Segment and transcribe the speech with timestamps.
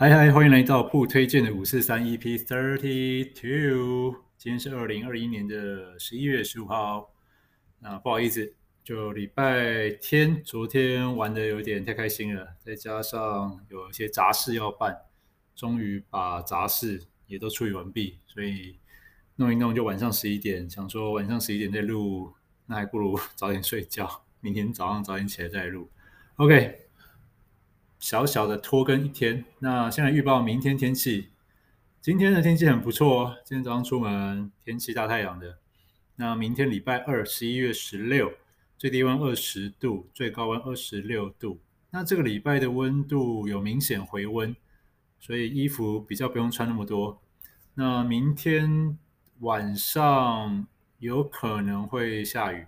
[0.00, 4.22] 嗨嗨，欢迎来到铺推荐的五四三 EP Thirty Two。
[4.36, 7.12] 今天是二零二一年的十一月十五号。
[7.80, 8.54] 那不好意思，
[8.84, 14.96] 就礼拜天，昨天玩的有点太开心了，再加上有一些杂事要办，
[15.56, 18.78] 终于把杂事也都处理完毕，所以
[19.34, 22.32] 弄一弄就晚上十一点，想说晚上十一点再录，
[22.66, 25.90] 那还不如早点睡觉，明天早上早点起来再录。
[26.36, 26.87] OK。
[27.98, 31.30] 小小的拖更一天，那现在预报明天天气。
[32.00, 35.58] 今天的天气很不错哦，今天早上出门天气大太阳的。
[36.16, 38.32] 那明天礼拜二，十一月十六，
[38.76, 41.60] 最低温二十度，最高温二十六度。
[41.90, 44.54] 那这个礼拜的温度有明显回温，
[45.18, 47.20] 所以衣服比较不用穿那么多。
[47.74, 48.96] 那明天
[49.40, 50.66] 晚上
[50.98, 52.66] 有可能会下雨。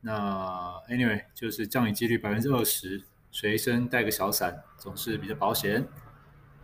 [0.00, 3.04] 那 anyway 就是降雨几率百分之二十。
[3.40, 5.86] 随身带个小伞，总是比较保险。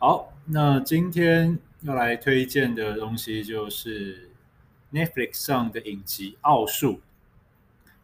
[0.00, 4.28] 好，那今天要来推荐的东西就是
[4.92, 6.94] Netflix 上的影集《奥数》，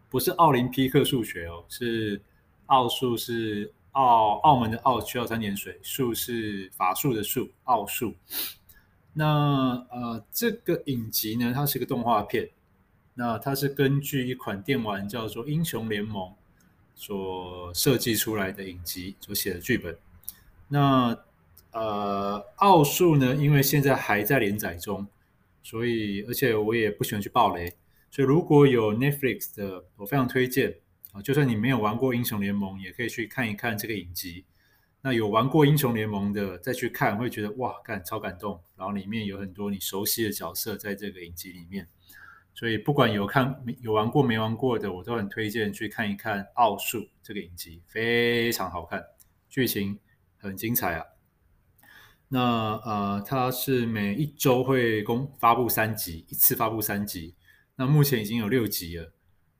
[0.08, 2.22] 不是奥林匹克数学哦，是
[2.66, 8.14] 奥数，是澳澳门的澳，需要三点水，数是法术的术，奥数。
[9.12, 12.48] 那呃，这个影集呢，它是个动画片，
[13.14, 16.28] 那它是根据一款电玩叫做《英雄联盟》。
[17.00, 19.96] 所设计出来的影集所写的剧本，
[20.68, 21.18] 那
[21.72, 25.06] 呃，奥数呢，因为现在还在连载中，
[25.62, 27.72] 所以而且我也不喜欢去爆雷，
[28.10, 30.76] 所以如果有 Netflix 的，我非常推荐
[31.12, 34.44] 啊，就算你没有玩过英雄联盟，也可以去看一看这个影集。
[35.00, 41.88] 那有玩过英雄联盟的再去看，会觉得哇，干超感动，然后里面有很多你熟悉的角色在这个影集里面。
[42.54, 49.02] 所以不管有看有玩过没玩过的，我都很推荐去看一看《奥数》这个影集，非常好看，
[49.48, 49.98] 剧情
[50.36, 51.04] 很精彩啊。
[52.28, 57.34] 那呃，它是每一周会公发布三集，一次发布三集。
[57.77, 59.12] 那目前已经有六集了，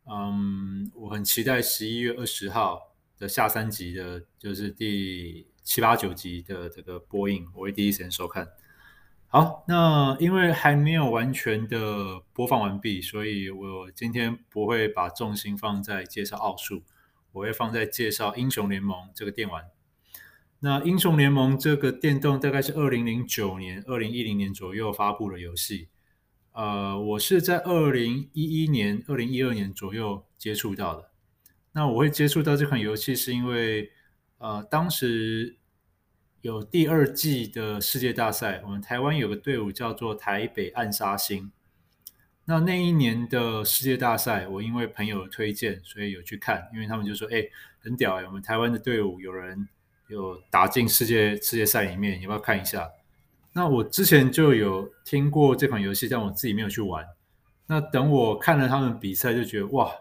[0.05, 8.47] 嗯，我很期待十一月二十号的下三集的，就是第七八九集的这个播映，我会第一时间收看。
[9.33, 16.83] 好，那因为还没有完全的播放完毕，所以我今天不会把重心放在介绍奥数，
[17.31, 19.67] 我会放在介绍英雄联盟这个电玩。
[20.59, 25.87] 那英雄联盟这个电动大概是二零零九年、二零一零年左右发布的游戏，
[26.51, 31.09] 呃，我是在二零一一年、二零一二年左右接触到的。
[31.71, 33.93] 那我会接触到这款游戏是因为，
[34.39, 35.60] 呃，当时。
[36.43, 41.53] 有第二季的世界大赛，我们台湾有个队伍叫做台北暗杀星。
[42.47, 47.45] 那那一年的世界大赛，我因为朋友推荐，所以有去看，因为他们就说：“哎，
[47.81, 49.69] 很屌哎，我们台湾的队伍有人
[50.09, 52.91] 有打进世界世界赛里面，你要不要看一下？”
[53.53, 57.07] 那我之前就有听过这款游戏，但我自己没有去玩。
[57.67, 59.93] 那等我看了他们比赛，就觉得哇，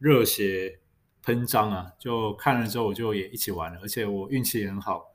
[0.00, 0.80] 热血
[1.22, 1.92] 喷张啊！
[1.98, 5.14] 就看了之后，我就也一起玩了，而且我运气也很好。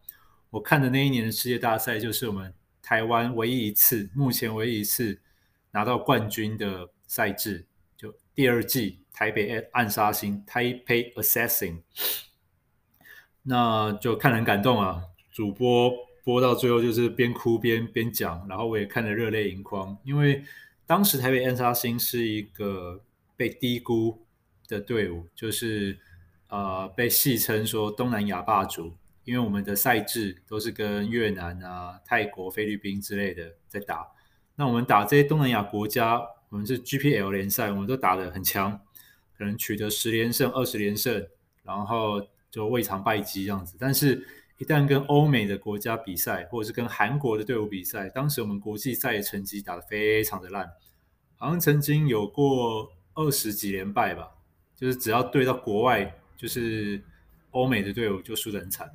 [0.51, 5.19] 我看的那一年的世界大赛，就是我们台湾唯一一次，目前唯一一次
[5.72, 11.79] 拿到冠军的赛制，就第二季台北暗杀星 （Taipei Assassin）。
[13.44, 15.03] 那就看人感动啊！
[15.31, 15.90] 主播
[16.23, 20.44] 播到最后就是边哭边边讲，然后我也看得热泪盈眶，因为
[20.85, 23.01] 当时台北暗杀星是一个
[23.38, 24.25] 被低估
[24.67, 25.97] 的队伍，就是
[26.50, 28.94] 呃被戏称说东南亚霸主。
[29.23, 34.07] 因为我们的赛制都是跟越南啊、泰国、菲律宾之类的在打，
[34.55, 38.79] 那我们打这些东南亚国家，我们是 GPL 联赛，我们都打得很强，
[39.37, 41.27] 可能取得十连胜、二十连胜，
[41.63, 43.77] 然后就未尝败绩这样子。
[43.79, 44.27] 但是，
[44.57, 50.69] 一旦跟欧美的国家比赛，或者是跟韩国的队伍比赛，当时我们国际赛的成绩打得非常的烂，
[51.37, 54.31] 好像曾经有过二十几连败吧，
[54.75, 57.01] 就是只要对到国外，就是
[57.51, 58.90] 欧美的队伍就输得很惨。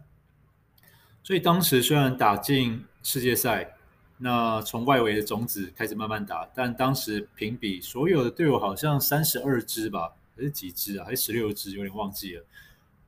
[1.27, 3.75] 所以当时虽然打进世界赛，
[4.19, 11.05] 那从外围的种子开始慢慢打，但当时评比所有的队伍好像三十二支吧，还是几支啊？
[11.05, 11.73] 还是十六支？
[11.73, 12.45] 有点忘记了。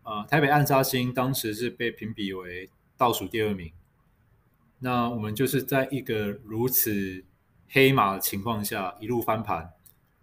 [0.02, 3.70] 呃，台北暗杀星当时是被评比为倒数第二名。
[4.80, 7.22] 那我们就是在一个如此
[7.68, 9.70] 黑马的情况下一路翻盘，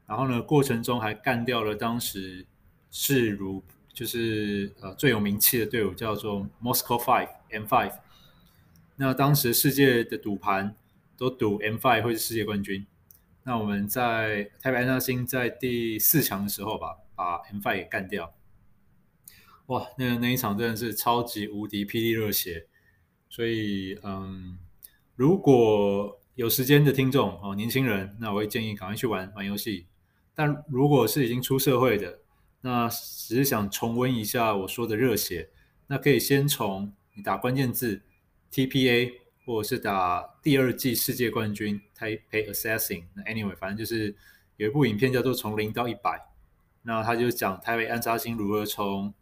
[0.06, 2.46] 然后呢，过程中还干掉了当时
[2.92, 3.64] 势如。
[3.94, 8.00] 就是呃最有名气的队伍叫做 Moscow Five M Five，
[8.98, 10.76] 那当时世界的赌盘
[11.18, 12.86] 都赌 M Five 会是世界冠军。
[13.44, 18.34] 那我们在台北暗杀星在第四强的时候吧，把 M Five 给干掉。
[19.68, 22.68] 哇，那那一场真的是超级无敌霹雳热血！
[23.30, 24.60] 所以嗯，
[25.16, 29.88] 如果有时间的听众哦，年轻人，那我会建议赶快去玩玩游戏。
[30.36, 32.20] 但如果是已经出社会的，
[32.62, 35.50] 那只是想重温一下我说的热血，
[35.88, 38.02] 那可以先从你打关键字
[38.52, 39.14] TPA，
[39.46, 43.06] 或者是打第二季世界冠军 Taipei Assassin。
[43.14, 44.14] 那 anyway，反正就是
[44.58, 46.12] 有一部影片叫做《从零到一百》，
[46.84, 49.14] 那他就讲台北安扎星如何从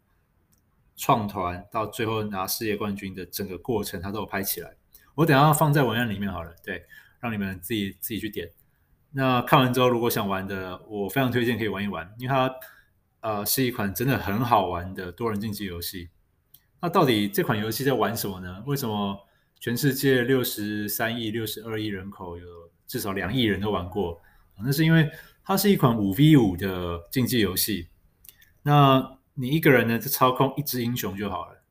[0.96, 4.74] 创团到最后拿世界冠军的整个过程，他都有拍起来。
[5.14, 6.84] 我等下放在文案里面好了，对，
[7.20, 8.50] 让你们自己自己去点。
[9.12, 12.52] 那看完之后，如果想玩的，我非常推荐可以玩一玩，因为它
[13.20, 16.08] 呃是一款真的很好玩的多人竞技游戏。
[16.84, 18.62] 那到底这款游戏在玩什么呢？
[18.66, 19.18] 为什么
[19.58, 22.46] 全世界六十三亿、六十二亿人口有
[22.86, 24.20] 至少两亿人都玩过？
[24.62, 25.10] 那是因为
[25.42, 27.88] 它是一款五 v 五的竞技游戏。
[28.64, 31.62] 那你一个人呢，就操控一只英雄就好了。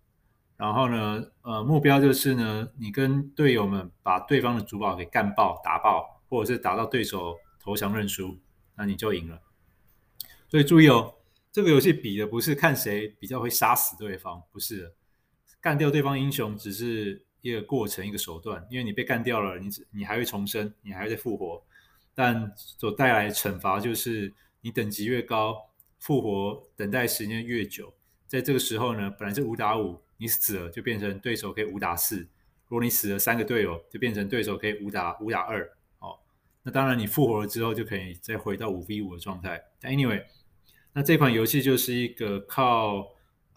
[0.57, 6.23] 然后呢，呃，目标就是呢，你跟队友们把对方的主堡给干爆、打爆。
[6.27, 8.39] 或者是打到对手投降认输，
[8.75, 9.39] 那你就赢了。
[10.49, 11.13] 所以注意哦，
[11.51, 14.93] 这个游戏比的不是看谁比较会杀死对方，不是的，
[15.63, 18.67] 干掉对方英雄只是一个过程、一个手段。
[18.69, 21.63] 因为你被干掉了，你你还会重生，你还会再复活，
[22.13, 25.69] 但所带来的惩罚就是你等级越高，
[25.99, 27.93] 复活等待时间越久。
[28.27, 32.19] 在这个时候呢，本来是五打五，你死了就变成对手可以五打四。
[32.67, 35.63] 如果你死了三个队友，就变成对手可以五打五打二。
[35.99, 36.19] 哦
[36.63, 39.63] 那当然，你复活了之后就可以再回到五 v 五的状态。
[39.79, 40.23] 但 anyway，
[40.93, 43.07] 那这款游戏就是一个靠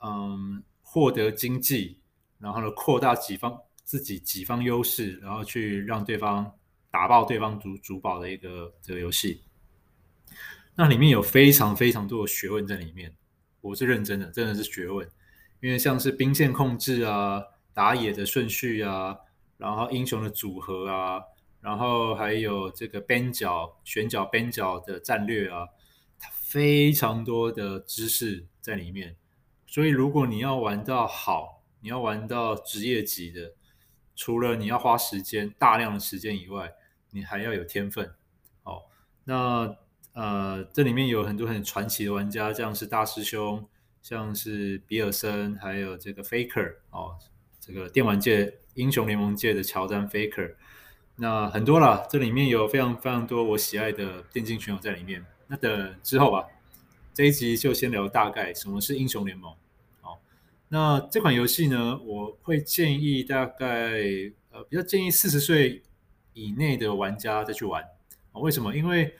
[0.02, 0.62] 嗯
[0.96, 1.98] 获得经济，
[2.38, 6.54] 然后呢扩大己方自己己方优势，然后去让对方
[6.90, 9.42] 打爆对方主主堡的一个这个游戏。
[10.76, 13.14] 那里面有非常非常多的学问在里面，
[13.60, 15.06] 我是认真的，真的是学问。
[15.60, 17.44] 因为像是兵线控制啊、
[17.74, 19.18] 打野的顺序啊，
[19.58, 21.20] 然后英雄的组合啊。
[21.60, 25.68] 然后还有这个边角选角边角的战略啊，
[26.18, 29.14] 它非常多的知识在里面。
[29.66, 33.52] 所以如果你要玩到好，你要玩到职业级的，
[34.14, 36.72] 除了你要花时间大量的时间以外，
[37.10, 38.14] 你还要有天分。
[38.62, 38.82] 哦，
[39.24, 39.76] 那
[40.14, 43.68] 呃，这里面有很多很传奇的玩家，像是大师兄，
[44.00, 47.16] 像是比尔森，还有这个 Faker 哦，
[47.60, 50.54] 这个电玩界英雄联盟界的乔丹 Faker。
[51.16, 55.24] 那很多了，这里面有非常非常多我喜爱的电竞选手在里面。
[55.48, 56.46] 那等之后吧，
[57.16, 59.50] 这一集就先聊大概什么是英雄联盟。
[60.02, 60.20] 好，
[60.68, 64.02] 那这款游戏呢，我会建议大概
[64.50, 65.82] 呃比较建议四十岁
[66.34, 67.82] 以内的玩家再去玩。
[68.34, 68.76] 为什么？
[68.76, 69.14] 因为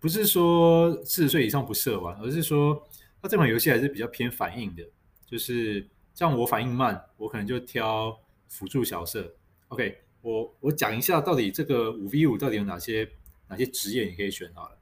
[0.00, 2.84] 不是说四十岁以上不适合玩，而是说
[3.22, 4.82] 它这款游戏还是比较偏反应的，
[5.24, 8.18] 就是像我反应慢，我可能就挑
[8.48, 9.36] 辅助角色。
[9.68, 9.98] OK。
[10.20, 13.08] 我我讲一下，到底这个五 v 五到底有哪些
[13.46, 14.77] 哪些职业你可以选好了。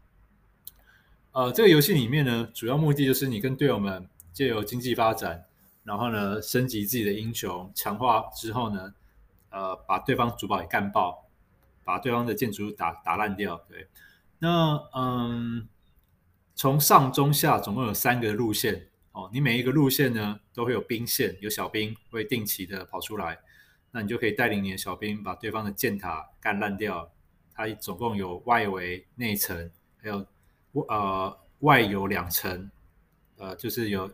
[1.37, 5.44] 呃，这个游戏里面呢，主要目的就是你跟队友们借由经济发展，
[5.85, 8.94] 然后呢升级自己的英雄，强化之后呢，
[9.50, 11.27] 呃，把对方主堡给干爆，
[11.85, 13.62] 把对方的建筑打打烂掉。
[13.69, 13.87] 对，
[14.38, 15.69] 那嗯，
[16.55, 23.38] 从上中下总共有三个路线哦，你每一个路线呢都会有兵线，有小兵会定期的跑出来。
[23.90, 27.11] 那你就可以带领你的小兵把对方的箭塔干烂掉。
[27.52, 30.25] 它总共有外围、内层，还有
[30.88, 32.71] 呃外有两层，
[33.38, 34.11] 呃就是有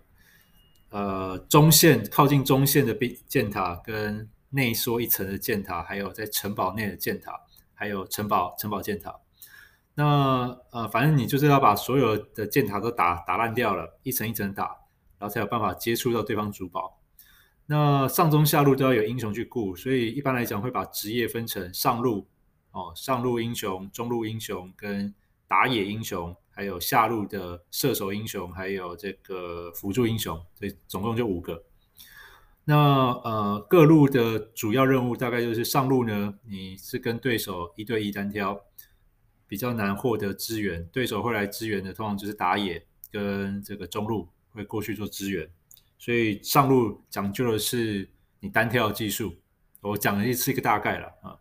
[0.90, 7.40] 呃中线靠近中线的兵箭塔，跟内缩一层的箭塔，还有在城堡内的箭塔，
[7.74, 9.18] 还有城堡城堡箭塔。
[9.94, 14.64] 那呃反正你就是要把所有的箭塔都打打烂掉了，一层一层打，
[15.18, 16.98] 然后才有办法接触到对方主堡。
[17.66, 22.26] 那上中下路都要有英雄去顾，所以一般来讲会把职业分成上路
[22.72, 25.14] 哦，上路英雄、中路英雄跟
[25.46, 31.64] 打野英雄，还有下路的射手英雄，还有这个辅助英雄，所以总共就五个。
[32.64, 32.76] 那
[33.24, 38.60] 呃各路的主要任务大概就是上路呢，你是跟对手一对一单挑，
[39.48, 45.50] 比较难获得支援，对手会来支援的，通常就是打野跟这个中路会过去做支援。
[45.98, 48.08] 所以上路讲究的是
[48.40, 49.34] 你单挑的技术，
[49.80, 51.36] 我讲的是一个大概了啊。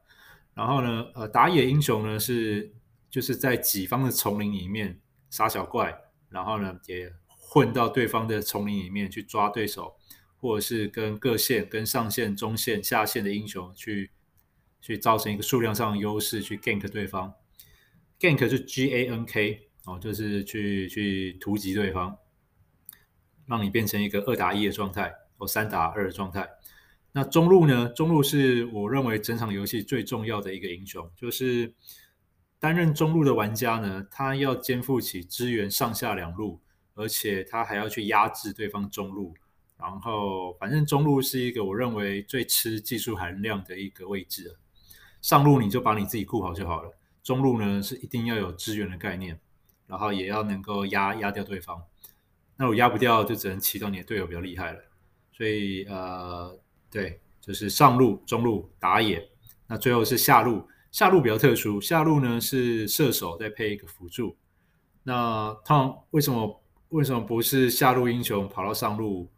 [0.53, 2.73] 然后呢，呃，打野英雄呢是
[3.11, 4.99] 就是在己方的丛林里面
[5.29, 5.95] 杀小怪，
[6.29, 9.95] 然后呢也混到对方的丛林里面去抓对手，
[10.39, 14.09] 或者是跟各线、跟上线、中线、下线的英雄去
[14.81, 17.33] 去造成一个数量上的优势，去 gank 对方。
[18.19, 22.17] gank 就 G A N K 哦，就是去去突击对方。
[23.47, 26.47] 让你变成一个二打一的状态，或三打二的状态。
[27.11, 27.89] 那中路呢？
[27.89, 31.73] 中路是我认为整场游戏最重要的一个英雄，就是
[32.61, 36.61] 担任中路的玩家呢，他要肩负起支援上下两路，
[36.93, 39.33] 而且他还要去压制对方中路。
[39.77, 44.55] 然后，反正中路是一个我认为最吃技术含量的一个位置。
[45.21, 49.39] 上路你就把你自己顾好就好了，中路呢是一定要有支援的概念，
[49.87, 51.83] 然后也要能够压压掉对方。
[52.57, 54.79] 那我压不掉，就只能祈祷你的队友比较厉害了。
[55.33, 56.57] 所以，呃。
[56.91, 59.25] 对，就是上路、中路打野，
[59.65, 60.67] 那最后是下路。
[60.91, 64.35] 下路比较特殊，下路呢是射手再配一个辅助。
[65.03, 69.29] 那他为什么为什么不是下路英雄跑到上路？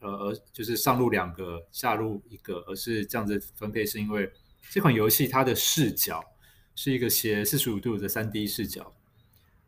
[0.00, 3.86] 呃，而就是上路两个，下路一个，而是这样子分配？
[3.86, 4.30] 是因为
[4.68, 6.22] 这款游戏它的视角
[6.74, 8.92] 是一个斜四十五度的三 D 视角。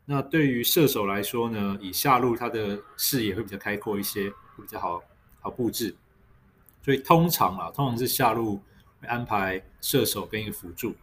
[0.05, 5.01] 那对于射手来说呢，以下路它的视野会比较开阔一些，会比较好
[5.41, 5.97] 好布置。
[6.83, 8.61] 所以通常啊，通常是下路
[9.01, 10.95] 会安排射手跟一个辅助。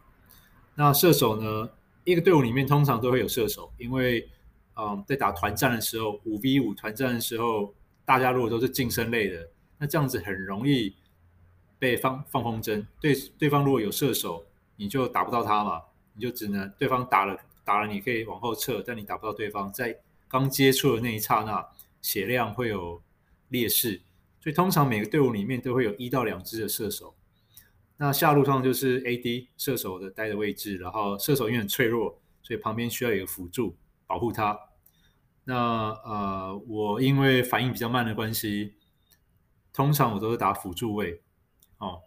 [0.74, 1.70] 那射手呢，
[2.04, 4.28] 一个队伍里面通常都会有射手，因为
[4.74, 7.74] 嗯，在打团战的时候，五 v 五团战的时候，
[8.06, 9.48] 大家如果都是近身类的，
[9.78, 10.94] 那这样子很容易
[11.78, 12.84] 被放放风筝。
[12.98, 14.44] 对，对方如果有射手，
[14.76, 15.82] 你就打不到他嘛，
[16.14, 21.68] 你就只能对方打了打了，你可以往后撤，但你打不到对方，在刚接触的那一刹那，
[22.00, 23.02] 血量会有
[23.50, 24.00] 劣势。
[24.40, 27.14] 所以通常每个队伍里面都会有一到两只的射手，
[28.02, 33.76] 那下路上就是 AD 射手的待的位置，然后射手因为很脆弱，所以旁边需要有一个辅助
[34.08, 34.58] 保护他。
[35.44, 38.74] 那呃，我因为反应比较慢的关系，
[39.72, 41.22] 通常我都是打辅助位
[41.78, 42.00] 哦。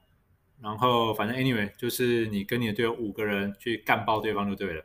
[0.62, 4.84] 然后反正 anyway 就是你跟你的队友五个人去干爆对方就对了。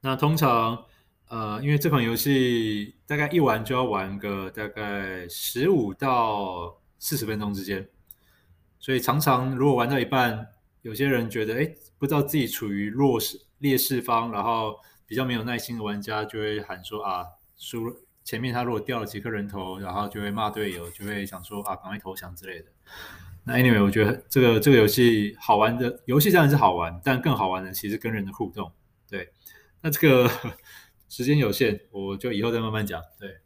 [0.00, 0.84] 那通常。
[1.26, 7.88] 呃，因为这款游戏大概一玩就要玩个大概十五到四十分钟之间，
[8.84, 10.46] 所以常常如果玩到一半，
[10.82, 17.24] 有些人觉得哎，不知道自己处于弱势劣势方，然后比较没有耐心的玩家就会喊说啊，
[17.56, 22.66] 输了，前面他如果掉了几颗人头，然后就会骂队友，就会想说啊，赶快投降之类的。
[23.44, 28.70] 那 anyway，我觉得这个这个游戏好玩的游戏当然是好玩，但更好玩的其实跟人的互动。
[29.08, 29.32] 对，
[29.80, 30.30] 那这个。
[31.06, 33.00] 时间有限，我就以后再慢慢讲。
[33.20, 33.36] 对，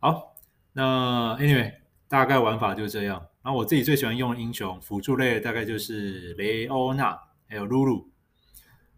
[0.00, 0.34] 好，
[0.74, 1.72] 那 anyway，
[2.08, 3.26] 大概玩法就是这样。
[3.46, 7.16] 然后我自己最喜欢用的英雄辅助类的大概就是雷欧娜，
[7.48, 8.10] 还有露露，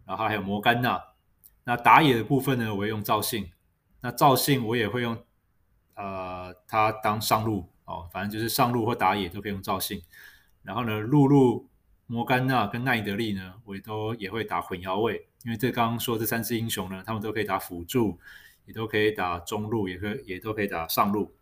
[0.07, 0.99] 然后还有摩甘娜。
[1.65, 3.51] 那打野的部分呢，我会用赵信。
[4.01, 5.15] 那赵信我也会用，
[5.93, 10.01] 呃，他当上路哦，反正就是上路或打野都可以用赵信。
[10.63, 11.69] 然后呢，露露、
[12.07, 15.27] 摩甘娜跟奈德利呢，我也都也会打混淆位。
[15.43, 18.17] 因为这刚刚说这三只英雄呢，他们都可以打辅助，
[18.65, 21.35] 也都可以打中路，也可也都可以打上路。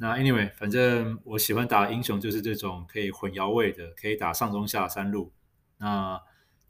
[0.00, 5.32] 那 anyway，反正我喜欢打英雄就是这种可以混淆位的，可以打上中下三路。
[5.78, 6.22] 那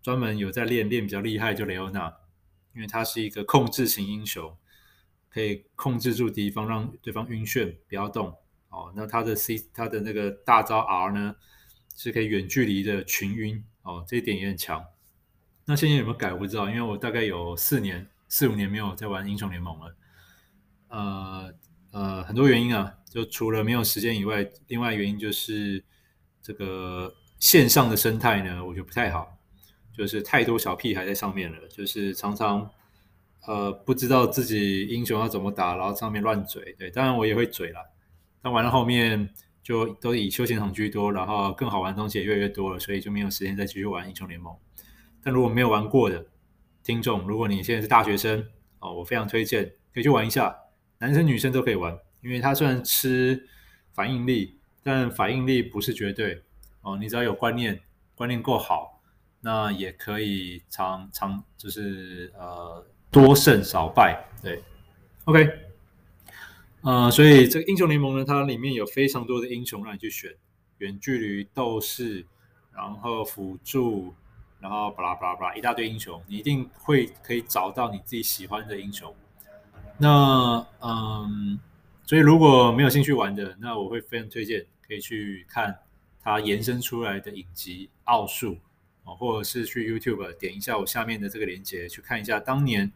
[0.02, 2.12] 专门有在练练比较厉害就雷欧娜，
[2.74, 4.56] 因为他是一个控制型英雄，
[5.28, 8.34] 可以控制住敌方，让对方晕眩不要动
[8.70, 8.92] 哦。
[8.96, 11.36] 那他的 C 他的那个大招 R 呢，
[11.94, 14.82] 是可以远距离的群晕哦，这一点也很强。
[15.66, 16.32] 那现在有没有改？
[16.32, 19.96] 我不知道，因为我大概有四年、四五年没有在玩英雄联盟了。
[20.88, 21.52] 呃
[21.90, 25.82] 呃，很多原因啊，就除了没有时间以外，另外原因就是
[26.42, 29.38] 这个线上的生态呢，我觉得不太好，
[29.92, 32.70] 就是太多小屁孩在上面了，就是常常
[33.46, 36.74] 呃不知道自己英雄要怎么打，然后上面乱嘴。
[36.78, 37.80] 对，当然我也会嘴啦，
[38.42, 39.28] 但玩到后面
[39.62, 44.54] 就都以休闲场居多，然后更好玩的东西也越来越多了，所以就没有时间再继续玩英雄联盟。
[45.22, 46.26] 但如果没有玩过的
[46.84, 48.46] 听众，如果你现在是大学生
[48.80, 50.56] 哦，我非常推荐可以去玩一下，
[50.98, 53.48] 男生女生都可以玩，因为它虽然吃
[53.92, 56.42] 反应力，但反应力不是绝对
[56.82, 56.96] 哦。
[56.96, 57.80] 你只要有观念，
[58.14, 59.00] 观念够好，
[59.40, 64.24] 那也可以常常就是呃多胜少败。
[64.42, 64.62] 对
[65.24, 65.48] ，OK，
[66.82, 70.34] 呃，所以这个英雄联盟呢，它里面有非常多的英雄让你去选，
[70.78, 72.26] 远距离斗士，
[72.72, 74.14] 然后辅助。
[74.60, 79.14] 然后巴拉巴拉巴拉一大堆英雄，你一定会可以找到你自己喜欢的英雄。
[79.98, 81.60] 那嗯，
[82.08, 85.78] 所以如果没有兴趣玩的，那我会非常推荐可以去看
[86.22, 88.54] 它延伸出来的影集《奥数》
[89.04, 92.90] 哦，或者是去 YouTube 点一下我下面的这个链接，去看一下当年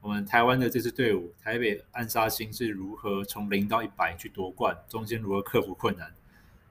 [0.00, 6.12] 我们台湾的这支队伍台北暗杀星是如何从零到一百去夺冠，中间如何克服困难，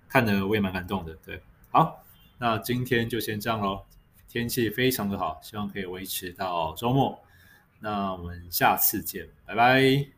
[0.10, 1.18] 看得我也蛮感动的。
[1.26, 1.42] 对，
[1.72, 2.04] 好，
[2.38, 3.86] 那今天就先这样喽。
[4.28, 7.18] 天气非常的好，希望可以维持到周末。
[7.80, 10.17] 那我们下次见，拜拜。